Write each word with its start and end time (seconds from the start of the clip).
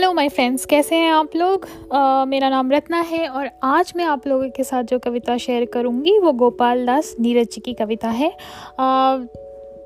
Hello 0.00 0.12
my 0.12 0.28
friends 0.28 0.64
कैसे 0.66 0.96
हैं 0.96 1.10
आप 1.12 1.30
लोग? 1.36 1.66
uh, 1.66 2.26
मेरा 2.26 2.48
नाम 2.48 2.72
रत्ना 2.72 3.00
है 3.00 3.28
और 3.28 3.50
आज 3.62 3.92
मैं 3.96 4.04
आप 4.04 4.26
लोगों 4.26 4.48
के 4.48 4.64
साथ 4.64 4.82
जो 4.82 4.98
कविता 4.98 5.36
शेयर 5.36 5.64
करूँगी 5.64 6.18
वो 6.18 6.32
गोपाल 6.32 6.86
दास 6.86 7.16
नीरज 7.20 7.46
जी 7.46 7.60
की 7.60 7.72
कविता 7.72 8.08
है। 8.08 8.32
uh, 8.72 9.26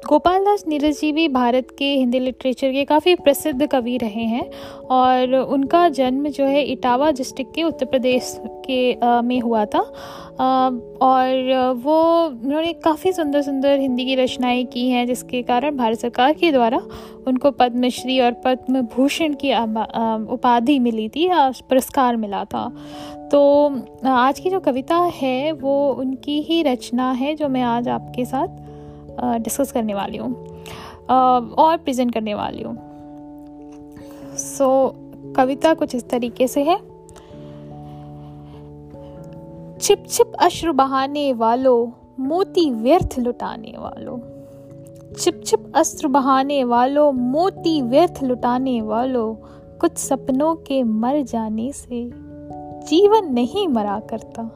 गोपाल 0.09 0.45
दास 0.45 0.65
नीरज 0.69 1.01
जी 1.01 1.13
भी 1.13 1.29
भारत 1.29 1.67
के 1.79 1.85
हिंदी 1.85 2.19
लिटरेचर 2.19 2.73
के 2.73 2.85
काफ़ी 2.85 3.15
प्रसिद्ध 3.15 3.67
कवि 3.67 3.97
रहे 3.97 4.25
हैं 4.25 4.51
और 4.91 5.35
उनका 5.35 5.89
जन्म 5.89 6.29
जो 6.29 6.45
है 6.45 6.63
इटावा 6.63 7.11
डिस्ट्रिक्ट 7.11 7.55
के 7.55 7.63
उत्तर 7.63 7.87
प्रदेश 7.87 8.41
के 8.47 8.93
आ, 8.93 9.21
में 9.21 9.41
हुआ 9.41 9.65
था। 9.65 9.79
आ, 10.41 10.71
और 11.01 11.55
वो 11.85 12.27
उन्होंने 12.27 12.73
काफ़ी 12.73 13.13
सुंदर 13.13 13.43
सुंदर 13.43 13.79
हिंदी 13.79 14.05
की 14.05 14.15
रचनाएँ 14.15 14.65
की 14.65 14.89
हैं 14.89 15.07
जिसके 15.07 15.43
कारण 15.43 15.77
भारत 15.77 15.99
सरकार 15.99 16.33
के 16.33 16.53
द्वारा 16.53 16.83
उनको 17.27 17.51
पद्मश्री 17.51 18.21
और 18.21 18.33
पद्म 18.45 18.81
भूषण 18.95 19.35
की 19.35 19.53
उपाधि 20.33 20.79
मिली 20.79 21.09
थी 21.09 21.29
पुरस्कार 21.33 22.17
मिला 22.17 22.45
था। 22.45 22.69
तो 23.33 23.41
आज 24.07 24.41
की 24.41 24.51
जो 24.51 24.61
कविता 24.61 24.97
है 25.15 25.53
वो 25.53 25.93
उनकी 25.93 26.41
ही 26.43 26.63
रचना 26.63 27.11
है 27.13 27.35
जो 27.35 27.49
मैं 27.49 27.63
आज 27.63 27.89
आपके 27.89 28.25
साथ 28.25 28.49
डिस्कस 29.41 29.73
करने 29.73 29.95
वाली 29.95 30.19
हूँ। 30.19 30.33
और 31.11 31.77
प्रेजेंट 31.77 32.15
करने 32.15 32.35
वाली 32.35 32.63
हूँ। 32.63 32.77
सो 34.37 34.67
so, 34.89 35.37
कविता 35.37 35.75
कुछ 35.75 35.95
इस 35.95 36.09
तरीके 36.09 36.49
से 36.49 36.63
है। 36.63 36.77
छिप 39.79 40.05
छिप 40.09 40.33
अश्रु 40.41 40.73
बहाने 40.73 41.33
वालों 41.33 41.91
मोती 42.25 42.71
व्यर्थ 42.71 43.19
लुटाने 43.19 43.75
वालों। 43.79 44.19
छिप 45.19 45.43
छिप 45.47 45.73
अस्त्र 45.77 46.09
बहाने 46.09 46.65
वालों, 46.65 47.13
मोती 47.13 47.83
व्यर्थ 47.83 48.23
लुटाने 48.23 48.83
वालों, 48.83 49.35
कुछ 49.79 49.97
सपनों 49.97 50.55
के 50.55 50.83
मर 50.83 51.23
जाने 51.23 51.73
से 51.73 52.11
जीवन 52.87 53.33
नहीं 53.33 53.69
मरा 53.69 54.01
करता। 54.01 54.51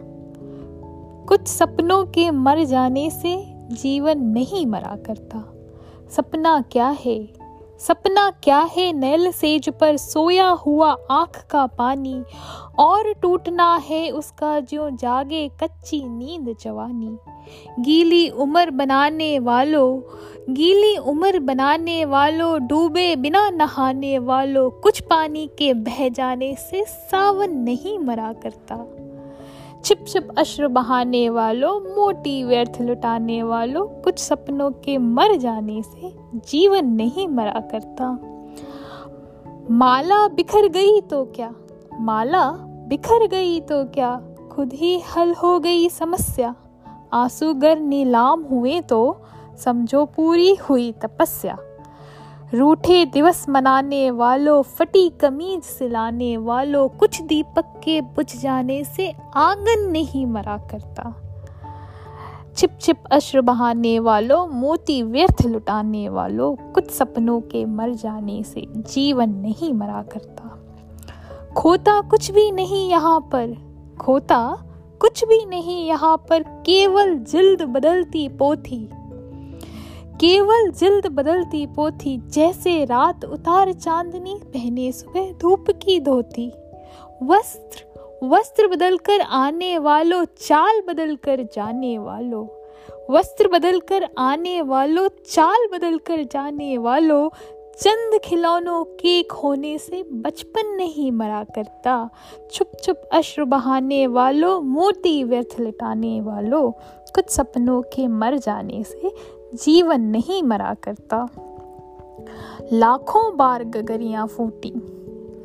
कुछ 1.28 1.46
सपनों 1.48 2.04
के 2.04 2.30
मर 2.30 2.64
जाने 2.64 3.10
से 3.10 3.44
जीवन 3.70 4.18
नहीं 4.18 4.66
मरा 4.66 4.96
करता। 5.06 5.54
सपना 6.10 6.60
क्या 6.60 6.96
है? 7.04 7.28
सपना 7.78 8.30
क्या 8.30 8.58
है? 8.58 8.92
नैल 8.92 9.32
सेज 9.32 9.68
पर 9.68 9.96
सोया 9.96 10.48
हुआ 10.48 10.96
आँख 11.10 11.46
का 11.50 11.66
पानी, 11.66 12.24
और 12.78 13.14
टूटना 13.22 13.76
है 13.76 14.10
उसका 14.10 14.60
जो 14.60 14.90
जागे 14.90 15.48
कच्ची 15.48 16.02
नींद 16.04 16.56
जवानी। 16.62 17.18
गीली 17.80 18.28
उम्र 18.28 18.70
बनाने 18.70 19.38
वालों, 19.38 20.00
गीली 20.54 20.96
उम्र 20.96 21.40
बनाने 21.40 22.04
वालों, 22.04 22.66
डूबे 22.66 23.16
बिना 23.16 23.50
नहाने 23.50 24.18
वालों, 24.18 24.70
कुछ 24.70 25.00
पानी 25.00 25.46
के 25.46 25.74
बह 25.74 26.08
जाने 26.08 26.54
से 26.54 26.84
सावन 26.84 27.50
नहीं 27.50 27.98
मरा 27.98 28.32
करता। 28.32 28.94
छिप 29.84 30.04
छिप 30.08 30.28
अश्र 30.38 30.68
बहाने 30.68 31.30
वालों, 31.30 31.80
मोटी 31.80 32.44
व्यर्थ 32.44 32.80
लुटाने 32.80 33.42
वालों, 33.42 33.86
कुछ 33.86 34.18
सपनों 34.18 34.70
के 34.70 34.98
मर 34.98 35.36
जाने 35.36 35.82
से 35.82 36.12
जीवन 36.34 36.86
नहीं 36.86 37.28
मरा 37.28 37.60
करता। 37.60 38.18
माला 39.70 40.28
बिखर 40.28 40.68
गई 40.68 41.00
तो 41.00 41.24
क्या? 41.24 41.54
माला 42.00 42.50
बिखर 42.88 43.26
गई 43.26 43.60
तो 43.60 43.84
क्या? 43.84 44.22
खुद 44.52 44.72
ही 44.72 45.00
हल 45.00 45.34
हो 45.34 45.60
गई 45.60 45.88
समस्या। 45.88 46.54
आँसू 47.12 47.54
गर 47.54 47.78
नीलाम 47.78 48.42
हुए 48.42 48.80
तो 48.80 49.20
समझो 49.58 50.04
पूरी 50.04 50.54
हुई 50.54 50.92
तपस्या। 50.92 51.58
रूठे 52.54 53.04
दिवस 53.06 53.48
मनाने 53.48 54.10
वालों, 54.10 54.62
फटी 54.62 55.08
कमीज 55.08 55.62
सिलाने 55.62 56.36
वालों, 56.36 56.88
कुछ 56.88 57.22
दीपक 57.22 57.80
के 57.84 58.00
बुझ 58.00 58.36
जाने 58.36 58.84
से 58.84 59.14
आँगन 59.36 59.88
नहीं 59.90 60.26
मरा 60.26 60.58
करता। 60.58 61.14
छिप 62.56 62.78
छिप 62.80 63.04
अश्र 63.12 63.40
बहाने 63.40 63.98
वालों, 63.98 64.46
मोती 64.46 65.02
व्यर्थ 65.02 65.46
लुटाने 65.46 66.08
वालों, 66.08 66.72
कुछ 66.72 66.90
सपनों 66.90 67.40
के 67.40 67.64
मर 67.64 67.90
जाने 67.90 68.42
से 68.42 68.66
जीवन 68.76 69.30
नहीं 69.30 69.72
मरा 69.74 70.02
करता। 70.02 70.58
खोता 71.56 72.00
कुछ 72.00 72.30
भी 72.30 72.50
नहीं 72.50 72.90
यहाँ 72.90 73.20
पर। 73.20 73.56
खोता 74.00 74.64
कुछ 75.00 75.24
भी 75.24 75.46
नहीं 75.46 75.86
यहाँ 75.86 76.16
पर 76.30 76.42
केवल 76.42 77.14
जिल्द 77.16 77.62
बदलती 77.62 78.28
पोथी। 78.28 78.88
केवल 80.20 80.70
जिल्द 80.70 81.06
बदलती 81.06 81.66
पोथी 81.66 82.16
जैसे 82.28 82.84
रात 82.84 83.24
उतार 83.24 83.72
चांदनी 83.72 84.40
पहने 84.44 84.92
सुबह 84.92 85.32
धूप 85.32 85.70
की 85.70 86.00
धोती। 86.00 86.52
वस्त्र 87.22 87.88
वस्त्र 88.24 88.66
बदलकर 88.66 89.20
आने 89.20 89.78
वालों, 89.78 90.24
चाल 90.24 90.80
बदलकर 90.88 91.42
जाने 91.42 91.98
वालों। 91.98 92.46
वस्त्र 93.10 93.48
बदलकर 93.48 94.08
आने 94.18 94.62
वालों, 94.62 95.08
चाल 95.08 95.66
बदलकर 95.72 96.22
जाने 96.22 96.78
वालों 96.78 97.28
चंद 97.80 98.20
खिलौनों 98.24 98.84
के 98.84 99.22
खोने 99.22 99.78
से 99.78 100.02
बचपन 100.02 100.66
नहीं 100.66 101.12
मरा 101.12 101.44
करता। 101.44 102.10
छुप 102.52 102.72
छुप 102.84 103.02
अश्र 103.12 103.44
बहाने 103.44 104.06
वालों, 104.06 104.60
मोती 104.60 105.24
व्यर्थ 105.24 105.56
लटाने 105.60 106.20
वालों, 106.20 106.72
कुछ 107.14 107.30
सपनों 107.30 107.82
के 107.82 108.06
मर 108.06 108.38
जाने 108.38 108.84
से 108.84 109.12
जीवन 109.54 110.00
नहीं 110.00 110.42
मरा 110.42 110.74
करता। 110.74 111.28
लाखों 112.72 113.36
बार 113.36 113.64
गगरियाँ 113.64 114.26
फूटी। 114.26 114.72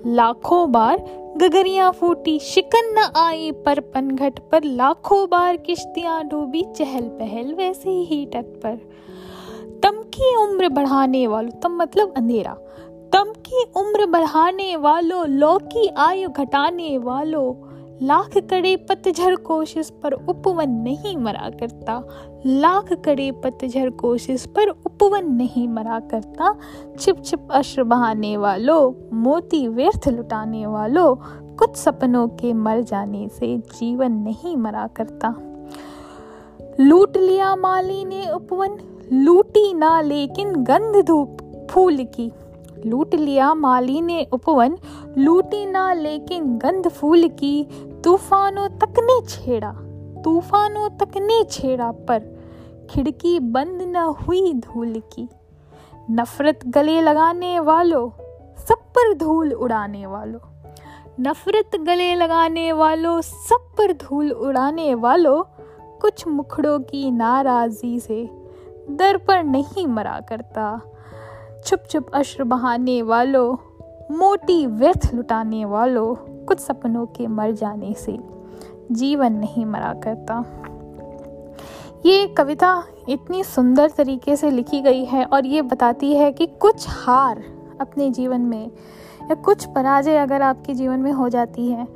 लाखों 0.06 0.72
बार 0.72 0.98
गगरियाँ 1.38 1.92
फूटी। 1.92 2.40
शिकन 2.40 2.96
न 2.98 3.12
आई 3.16 3.52
पर 3.52 3.80
पनघट 3.80 4.40
पर। 4.40 4.64
लाखों 4.64 5.30
बार 5.30 5.58
किश्तियाँ 5.58 6.28
डूबी। 6.28 6.64
चहल 6.64 7.04
पहल 7.04 7.54
वैसे 7.54 7.90
ही 7.90 8.26
तट 8.26 8.46
पर। 8.46 8.80
की 10.13 10.35
उम्र 10.35 10.69
बढ़ाने 10.69 11.28
वालों 11.28 11.50
तम 11.50 11.72
मतलब 11.72 12.13
अंधेरा। 12.18 12.53
तम 13.13 13.34
की 13.38 13.63
उम्र 13.75 14.06
बढ़ाने 14.06 14.75
वालों 14.75 15.28
लौ 15.28 15.57
की 15.57 15.88
आयु 15.88 16.29
घटाने 16.29 16.97
वालों, 16.97 17.53
लाख 18.03 18.38
कड़े 18.38 18.75
पतझर 18.75 19.35
कोशिश 19.35 19.90
पर 20.03 20.12
उपवन 20.12 20.69
नहीं 20.69 21.18
मरा 21.18 21.50
करता। 21.59 22.01
लाख 22.46 22.94
कड़े 22.94 23.31
पतझर 23.31 23.90
कोशिश 23.90 24.46
पर 24.46 24.68
उपवन 24.68 25.31
नहीं 25.31 25.68
मरा 25.68 26.00
करता। 26.00 26.56
छिप 27.00 27.24
छिप 27.24 27.47
अश्र 27.51 27.84
बहाने 27.84 28.38
वालों, 28.38 28.94
मोती 29.18 29.68
व्यर्थ 29.68 30.07
लुटाने 30.07 30.66
वालों, 30.66 31.16
कुछ 31.56 31.75
सपनों 31.75 32.28
के 32.28 32.53
मर 32.53 32.81
जाने 32.81 33.28
से 33.28 33.57
जीवन 33.57 34.12
नहीं 34.12 34.57
मरा 34.57 34.88
करता। 34.88 35.35
लूट 36.80 37.18
लिया 37.18 37.56
माली 37.56 38.06
ने 38.06 38.30
उपवन 38.31 38.78
लूटी 39.12 39.74
ना 39.74 40.02
लेकिन 40.02 40.56
गंध 40.56 41.06
धूप 41.06 41.38
फूल 41.72 42.03
की। 42.03 42.31
लूट 42.86 43.16
लिया 43.16 43.53
माली 43.53 44.02
ने 44.02 44.28
उपवन, 44.34 44.78
लूटी 45.18 45.66
ना 45.66 45.94
लेकिन 45.94 46.58
गंध 46.58 46.88
फूल 46.88 47.28
की। 47.28 47.68
तूफानों 48.03 48.69
तक 48.69 48.94
ने 49.00 49.25
छेड़ा, 49.25 49.72
तूफानों 50.24 50.90
तक 50.90 51.18
ने 51.18 51.44
छेड़ा 51.44 51.92
पर। 51.92 52.19
खिड़की 52.90 53.40
बंद 53.40 53.81
न 53.81 53.96
हुई 53.96 54.53
धूल 54.53 55.02
की। 55.13 55.30
नफरत 56.12 56.59
गले 56.68 57.02
लगाने 57.02 57.59
वालों, 57.59 58.09
सब 58.56 58.78
पर 58.78 59.13
धूल 59.13 59.53
उड़ाने 59.53 60.06
वालों। 60.06 60.40
नफरत 61.19 61.75
गले 61.75 62.16
लगाने 62.16 62.72
वालों, 62.72 63.22
सब 63.22 63.69
पर 63.78 63.94
धूल 63.94 64.31
उड़ाने 64.31 64.96
वालों। 64.96 65.44
कुछ 66.00 66.28
मुखड़ों 66.28 66.80
की 66.80 67.12
नाराजी 67.12 68.00
से 68.00 68.43
दर 68.92 69.18
पर 69.18 69.44
नहीं 69.44 69.88
मरा 69.88 70.19
करता। 70.30 70.81
छुप 71.66 71.80
छुप 71.90 72.12
अश्र 72.13 72.44
बहाने 72.44 73.02
वालों, 73.02 73.57
मोटी 74.12 74.68
व्यर्थ 74.68 75.13
लुटाने 75.13 75.66
वालों 75.66 76.16
कुछ 76.46 76.60
सपनों 76.60 77.06
के 77.06 77.28
मर 77.28 77.52
जाने 77.52 77.94
से 77.94 78.19
जीवन 78.92 79.34
नहीं 79.34 79.66
मरा 79.66 79.94
करता। 79.94 80.44
ये 82.06 82.28
कविता 82.28 82.84
इतनी 83.10 83.44
सुंदर 83.44 83.90
तरीके 83.90 84.36
से 84.36 84.52
लिखी 84.52 84.81
गई 84.81 85.06
है 85.06 85.25
और 85.25 85.46
ये 85.46 85.62
बताती 85.62 86.13
है 86.16 86.31
कि 86.31 86.46
कुछ 86.46 86.86
हार 86.90 87.44
अपने 87.81 88.10
जीवन 88.10 88.42
में 88.42 88.72
या 89.22 89.36
कुछ 89.36 89.66
पराजय 89.66 90.18
अगर 90.18 90.42
आपके 90.42 90.74
जीवन 90.74 91.00
में 91.00 91.12
हो 91.12 91.30
जाती 91.30 91.68
है 91.68 91.88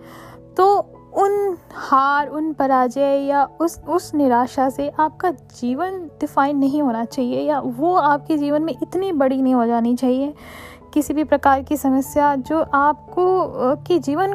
तो 0.58 0.86
उन 1.18 1.58
हार, 1.74 2.28
उन 2.28 2.52
पराजय 2.54 3.18
या 3.28 3.44
उस 3.62 3.80
उस 3.90 4.14
निराशा 4.16 4.70
से 4.70 4.90
आपका 5.00 5.32
जीवन 5.60 6.00
डिफाइन 6.20 6.58
नहीं 6.58 6.82
होना 6.82 7.04
चाहिए 7.06 7.42
या 7.42 7.60
वो 7.60 7.96
आपके 7.96 8.38
जीवन 8.38 8.62
में 8.62 8.74
इतनी 8.74 9.12
बड़ी 9.14 9.42
नहीं 9.42 9.54
हो 9.54 9.66
जानी 9.68 9.96
चाहिए। 9.96 10.34
किसी 10.94 11.14
भी 11.14 11.24
प्रकार 11.24 11.64
की 11.64 11.78
समस्या 11.78 12.36
जो 12.36 12.62
आपको 12.74 13.26
के 13.88 14.00
जीवन 14.00 14.34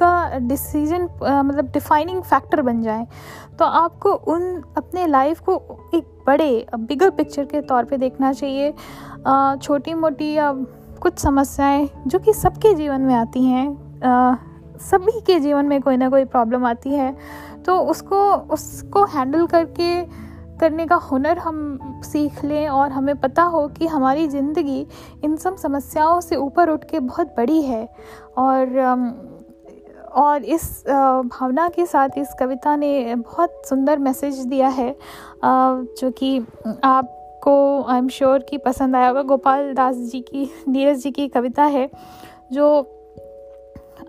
का 0.00 0.38
डिसीज़न 0.38 1.02
मतलब 1.22 1.70
डिफाइनिंग 1.72 2.22
फैक्टर 2.22 2.62
बन 2.62 2.82
जाए 2.82 3.06
तो 3.58 3.64
आपको 3.64 4.12
उन, 4.12 4.62
अपने 4.76 5.06
लाइफ 5.06 5.40
को 5.40 5.54
एक 5.94 6.04
बड़े 6.26 6.66
बिगर 6.76 7.10
पिक्चर 7.10 7.44
के 7.44 7.60
तौर 7.60 7.84
पे 7.84 7.96
देखना 7.96 8.32
चाहिए। 8.32 8.72
छोटी 9.62 9.94
मोटी 9.94 10.32
या 10.34 10.52
कुछ 11.00 11.18
समस्याएँ 11.18 11.88
जो 12.06 12.18
कि 12.18 12.32
सबके 12.32 12.74
जीवन 12.74 13.00
में 13.00 13.14
आती 13.14 13.44
हैं 13.44 13.66
सभी 14.80 15.20
के 15.26 15.38
जीवन 15.40 15.66
में 15.66 15.80
कोई 15.82 15.96
ना 15.96 16.08
कोई 16.10 16.24
प्रॉब्लम 16.26 16.64
आती 16.66 16.90
है। 16.90 17.14
तो 17.66 17.78
उसको 17.82 18.20
उसको 18.52 19.04
हैंडल 19.06 19.46
करके 19.46 20.02
करने 20.60 20.86
का 20.86 20.96
हुनर 21.02 21.38
हम 21.38 22.00
सीख 22.04 22.44
लें 22.44 22.68
और 22.68 22.90
हमें 22.90 23.14
पता 23.16 23.42
हो 23.44 23.66
कि 23.68 23.86
हमारी 23.86 24.26
ज़िंदगी 24.28 24.86
इन 25.24 25.36
सब 25.36 25.56
समस्याओं 25.56 26.20
से 26.20 26.36
ऊपर 26.36 26.70
उठ 26.70 26.84
के 26.84 27.00
बहुत 27.00 27.34
बड़ी 27.36 27.60
है। 27.62 27.88
और 28.38 28.78
और 30.16 30.44
इस 30.44 30.82
भावना 30.88 31.68
के 31.68 31.86
साथ 31.86 32.18
इस 32.18 32.34
कविता 32.38 32.74
ने 32.76 33.14
बहुत 33.14 33.62
सुंदर 33.66 33.98
मैसेज 33.98 34.38
दिया 34.46 34.68
है 34.68 34.94
जो 35.44 36.10
कि 36.10 36.38
आपको 36.84 37.82
आई 37.82 37.98
एम 37.98 38.08
श्योर 38.08 38.38
कि 38.40 38.58
पसंद 38.58 38.96
आया 38.96 39.08
होगा। 39.08 39.22
गोपाल 39.22 39.72
दास 39.74 39.96
जी 39.96 40.20
की, 40.20 40.50
नीरज 40.68 41.02
जी 41.02 41.10
की 41.10 41.28
कविता 41.28 41.64
है, 41.64 41.88
जो 42.52 42.82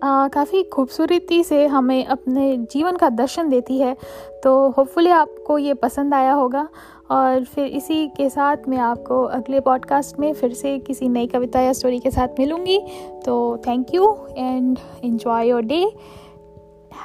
काफ़ी 0.04 0.62
खूबसूरती 0.62 1.44
से 1.44 1.66
हमें 1.66 2.04
अपने 2.06 2.56
जीवन 2.56 2.96
का 2.96 3.08
दर्शन 3.08 3.48
देती 3.48 3.78
है 3.78 3.96
तो 4.44 4.70
होपफुली 4.70 5.10
आपको 5.10 5.58
ये 5.58 5.74
पसंद 5.74 6.14
आया 6.14 6.32
होगा। 6.32 6.68
और 7.10 7.44
फिर 7.44 7.66
इसी 7.66 8.08
के 8.08 8.28
साथ 8.30 8.56
मैं 8.68 8.78
आपको 8.78 9.22
अगले 9.24 9.60
पॉडकास्ट 9.60 10.18
में 10.18 10.32
फिर 10.32 10.52
से 10.52 10.78
किसी 10.78 11.08
नई 11.08 11.26
कविता 11.26 11.60
या 11.60 11.72
स्टोरी 11.72 11.98
के 12.00 12.10
साथ 12.10 12.28
मिलूँगी। 12.38 12.78
तो 13.26 13.56
thank 13.66 13.94
you 13.94 14.16
and 14.36 14.78
enjoy 15.04 15.48
your 15.48 15.62
day 15.62 15.82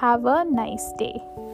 have 0.03 0.29
a 0.29 0.43
nice 0.43 0.93
day 0.99 1.44